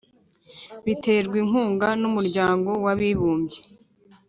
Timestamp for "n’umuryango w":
2.01-2.87